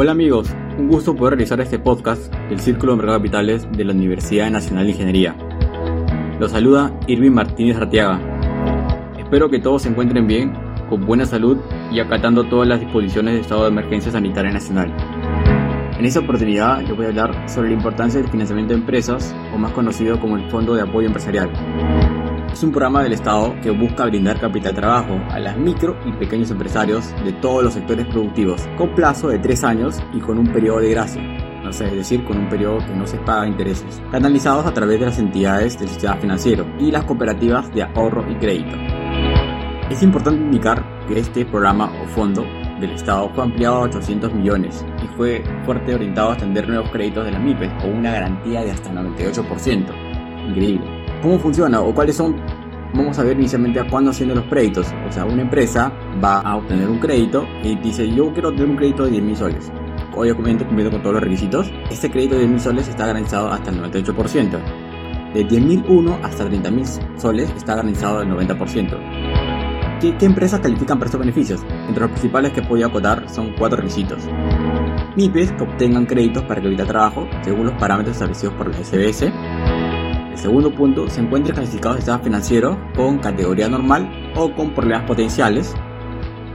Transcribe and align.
Hola 0.00 0.12
amigos, 0.12 0.48
un 0.78 0.88
gusto 0.88 1.14
poder 1.14 1.34
realizar 1.34 1.60
este 1.60 1.78
podcast 1.78 2.34
del 2.48 2.58
Círculo 2.58 2.92
de 2.92 2.96
Mercado 2.96 3.18
de 3.18 3.22
Capitales 3.22 3.68
de 3.70 3.84
la 3.84 3.92
Universidad 3.92 4.50
Nacional 4.50 4.86
de 4.86 4.92
Ingeniería. 4.92 5.36
Los 6.38 6.52
saluda 6.52 6.98
Irving 7.06 7.32
Martínez 7.32 7.76
Arteaga. 7.76 8.18
Espero 9.18 9.50
que 9.50 9.58
todos 9.58 9.82
se 9.82 9.90
encuentren 9.90 10.26
bien, 10.26 10.54
con 10.88 11.04
buena 11.04 11.26
salud 11.26 11.58
y 11.92 12.00
acatando 12.00 12.44
todas 12.44 12.66
las 12.66 12.80
disposiciones 12.80 13.34
de 13.34 13.40
estado 13.42 13.64
de 13.64 13.68
emergencia 13.68 14.10
sanitaria 14.10 14.50
nacional. 14.50 14.90
En 15.98 16.06
esta 16.06 16.20
oportunidad 16.20 16.80
yo 16.80 16.96
voy 16.96 17.04
a 17.04 17.08
hablar 17.08 17.46
sobre 17.46 17.68
la 17.68 17.74
importancia 17.74 18.22
del 18.22 18.30
financiamiento 18.30 18.72
de 18.72 18.80
empresas, 18.80 19.34
o 19.54 19.58
más 19.58 19.72
conocido 19.72 20.18
como 20.18 20.38
el 20.38 20.48
Fondo 20.48 20.74
de 20.74 20.80
Apoyo 20.80 21.08
Empresarial. 21.08 21.50
Es 22.52 22.62
un 22.64 22.72
programa 22.72 23.02
del 23.02 23.12
Estado 23.12 23.54
que 23.62 23.70
busca 23.70 24.04
brindar 24.06 24.40
capital 24.40 24.74
de 24.74 24.80
trabajo 24.80 25.18
a 25.30 25.38
las 25.38 25.56
micro 25.56 25.96
y 26.04 26.12
pequeños 26.12 26.50
empresarios 26.50 27.14
de 27.24 27.32
todos 27.34 27.62
los 27.62 27.74
sectores 27.74 28.06
productivos, 28.06 28.68
con 28.76 28.94
plazo 28.94 29.28
de 29.28 29.38
tres 29.38 29.62
años 29.64 29.98
y 30.12 30.18
con 30.18 30.36
un 30.36 30.52
periodo 30.52 30.80
de 30.80 30.90
gracia, 30.90 31.22
es 31.68 31.78
decir, 31.78 32.24
con 32.24 32.36
un 32.36 32.48
periodo 32.48 32.78
que 32.78 32.94
no 32.94 33.06
se 33.06 33.18
paga 33.18 33.46
intereses, 33.46 34.02
canalizados 34.10 34.66
a 34.66 34.74
través 34.74 34.98
de 34.98 35.06
las 35.06 35.18
entidades 35.18 35.78
del 35.78 35.88
sistema 35.88 36.16
financiero 36.16 36.66
y 36.78 36.90
las 36.90 37.04
cooperativas 37.04 37.72
de 37.72 37.84
ahorro 37.84 38.30
y 38.30 38.34
crédito. 38.34 38.76
Es 39.88 40.02
importante 40.02 40.42
indicar 40.42 40.84
que 41.06 41.20
este 41.20 41.44
programa 41.46 41.90
o 42.02 42.06
fondo 42.08 42.44
del 42.80 42.90
Estado 42.90 43.30
fue 43.34 43.44
ampliado 43.44 43.76
a 43.76 43.80
800 43.82 44.34
millones 44.34 44.84
y 45.02 45.06
fue 45.16 45.44
fuerte 45.64 45.94
orientado 45.94 46.30
a 46.30 46.32
extender 46.32 46.68
nuevos 46.68 46.90
créditos 46.90 47.24
de 47.24 47.32
las 47.32 47.40
MIPES 47.40 47.72
con 47.80 47.94
una 47.94 48.10
garantía 48.12 48.62
de 48.62 48.72
hasta 48.72 48.90
98%. 48.90 50.48
Increíble. 50.48 51.00
¿Cómo 51.22 51.38
funciona 51.38 51.80
o 51.80 51.94
cuáles 51.94 52.16
son? 52.16 52.36
Vamos 52.94 53.18
a 53.18 53.22
ver 53.22 53.38
inicialmente 53.38 53.78
a 53.78 53.86
cuándo 53.86 54.10
haciendo 54.10 54.34
los 54.34 54.44
créditos. 54.44 54.92
O 55.08 55.12
sea, 55.12 55.24
una 55.24 55.42
empresa 55.42 55.92
va 56.22 56.40
a 56.40 56.56
obtener 56.56 56.88
un 56.88 56.98
crédito 56.98 57.46
y 57.62 57.76
dice 57.76 58.08
yo 58.10 58.32
quiero 58.32 58.48
obtener 58.48 58.70
un 58.70 58.76
crédito 58.76 59.04
de 59.04 59.12
10 59.12 59.22
mil 59.22 59.36
soles. 59.36 59.70
Obviamente 60.14 60.64
cumpliendo 60.64 60.90
con 60.90 61.02
todos 61.02 61.14
los 61.14 61.22
requisitos. 61.22 61.70
Este 61.90 62.10
crédito 62.10 62.34
de 62.34 62.40
10 62.40 62.50
mil 62.50 62.60
soles 62.60 62.88
está 62.88 63.06
garantizado 63.06 63.50
hasta 63.50 63.70
el 63.70 63.80
98%. 63.80 64.58
De 65.34 65.46
10.001 65.46 66.18
hasta 66.24 66.44
30.000 66.48 67.18
soles 67.18 67.50
está 67.56 67.76
garantizado 67.76 68.22
el 68.22 68.28
90%. 68.30 70.00
¿Qué, 70.00 70.16
¿Qué, 70.16 70.26
empresas 70.26 70.58
califican 70.58 70.98
para 70.98 71.06
estos 71.06 71.20
beneficios? 71.20 71.60
Entre 71.86 72.00
los 72.00 72.10
principales 72.10 72.52
que 72.52 72.62
podía 72.62 72.86
acotar 72.86 73.28
son 73.28 73.52
cuatro 73.56 73.76
requisitos. 73.76 74.24
MIPES 75.16 75.52
que 75.52 75.62
obtengan 75.62 76.06
créditos 76.06 76.42
para 76.44 76.60
que 76.60 76.66
evita 76.66 76.84
trabajo 76.84 77.28
según 77.42 77.66
los 77.66 77.74
parámetros 77.74 78.16
establecidos 78.16 78.54
por 78.54 78.68
la 78.68 78.76
SBS 78.82 79.30
Segundo 80.40 80.74
punto, 80.74 81.06
se 81.06 81.20
encuentra 81.20 81.54
clasificado 81.54 81.96
de 81.96 82.00
estado 82.00 82.20
financiero 82.20 82.78
con 82.96 83.18
categoría 83.18 83.68
normal 83.68 84.32
o 84.34 84.50
con 84.54 84.72
problemas 84.72 85.06
potenciales. 85.06 85.74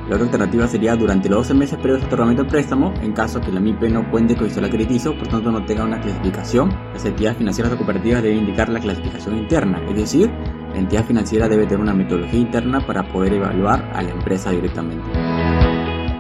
La 0.10 0.16
otra 0.16 0.26
alternativa 0.26 0.68
sería 0.68 0.96
durante 0.96 1.30
los 1.30 1.48
12 1.48 1.54
meses 1.54 1.78
previos 1.78 2.02
al 2.02 2.08
otorgamiento 2.08 2.42
del 2.42 2.52
préstamo, 2.52 2.92
en 3.04 3.14
caso 3.14 3.40
que 3.40 3.52
la 3.52 3.60
MIPE 3.60 3.90
no 3.90 4.10
cuente 4.10 4.36
con 4.36 4.48
historial 4.48 4.72
crediticio, 4.72 5.16
por 5.16 5.28
tanto 5.28 5.52
no 5.52 5.64
tenga 5.66 5.84
una 5.84 6.02
clasificación. 6.02 6.76
Las 6.94 7.06
entidades 7.06 7.38
financieras 7.38 7.74
o 7.74 7.78
cooperativas 7.78 8.24
deben 8.24 8.40
indicar 8.40 8.70
la 8.70 8.80
clasificación 8.80 9.38
interna, 9.38 9.80
es 9.88 9.96
decir, 9.96 10.32
la 10.74 10.80
entidad 10.80 11.06
financiera 11.06 11.48
debe 11.48 11.66
tener 11.68 11.82
una 11.82 11.94
metodología 11.94 12.40
interna 12.40 12.80
para 12.88 13.08
poder 13.08 13.34
evaluar 13.34 13.92
a 13.94 14.02
la 14.02 14.10
empresa 14.10 14.50
directamente. 14.50 15.06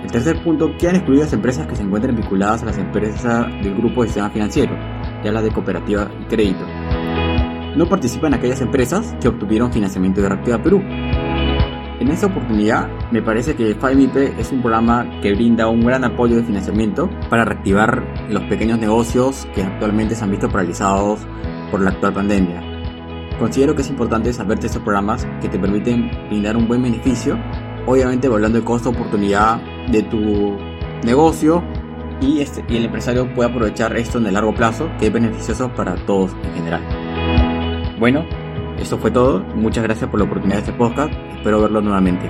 El 0.03 0.11
tercer 0.11 0.43
punto, 0.43 0.71
quedan 0.77 0.97
excluidas 0.97 1.33
empresas 1.33 1.65
que 1.65 1.75
se 1.75 1.81
encuentren 1.81 2.15
vinculadas 2.15 2.61
a 2.61 2.67
las 2.67 2.77
empresas 2.77 3.47
del 3.63 3.73
grupo 3.73 4.03
de 4.03 4.09
sistema 4.09 4.29
financiero, 4.29 4.77
ya 5.23 5.31
las 5.31 5.43
de 5.43 5.51
cooperativa 5.51 6.11
y 6.21 6.25
crédito 6.25 6.63
no 7.75 7.87
participan 7.87 8.33
aquellas 8.33 8.61
empresas 8.61 9.15
que 9.21 9.27
obtuvieron 9.27 9.71
financiamiento 9.71 10.21
de 10.21 10.29
Reactiva 10.29 10.61
Perú. 10.61 10.81
En 11.99 12.09
esta 12.09 12.27
oportunidad, 12.27 12.89
me 13.11 13.21
parece 13.21 13.55
que 13.55 13.73
FIMIP 13.73 14.15
es 14.37 14.51
un 14.51 14.61
programa 14.61 15.09
que 15.21 15.33
brinda 15.33 15.67
un 15.67 15.81
gran 15.81 16.03
apoyo 16.03 16.35
de 16.35 16.43
financiamiento 16.43 17.09
para 17.29 17.45
reactivar 17.45 18.03
los 18.29 18.43
pequeños 18.43 18.79
negocios 18.79 19.47
que 19.55 19.63
actualmente 19.63 20.13
se 20.13 20.23
han 20.23 20.31
visto 20.31 20.49
paralizados 20.49 21.21
por 21.71 21.81
la 21.81 21.91
actual 21.91 22.13
pandemia. 22.13 22.61
Considero 23.39 23.75
que 23.75 23.81
es 23.81 23.89
importante 23.89 24.31
saber 24.33 24.59
de 24.59 24.67
estos 24.67 24.81
programas 24.81 25.25
que 25.41 25.49
te 25.49 25.57
permiten 25.57 26.11
brindar 26.29 26.57
un 26.57 26.67
buen 26.67 26.83
beneficio, 26.83 27.37
obviamente 27.85 28.27
hablando 28.27 28.59
de 28.59 28.65
costo-oportunidad 28.65 29.61
de 29.89 30.03
tu 30.03 30.57
negocio 31.03 31.63
y, 32.21 32.39
este, 32.39 32.63
y 32.67 32.77
el 32.77 32.85
empresario 32.85 33.33
puede 33.33 33.49
aprovechar 33.49 33.95
esto 33.97 34.17
en 34.17 34.27
el 34.27 34.33
largo 34.33 34.53
plazo, 34.53 34.89
que 34.99 35.07
es 35.07 35.13
beneficioso 35.13 35.73
para 35.73 35.95
todos 36.05 36.31
en 36.43 36.53
general. 36.55 37.04
Bueno, 37.99 38.25
esto 38.79 38.97
fue 38.97 39.11
todo. 39.11 39.39
Muchas 39.55 39.83
gracias 39.83 40.09
por 40.09 40.19
la 40.19 40.25
oportunidad 40.25 40.57
de 40.57 40.63
este 40.65 40.73
podcast. 40.73 41.13
Espero 41.37 41.61
verlo 41.61 41.81
nuevamente. 41.81 42.29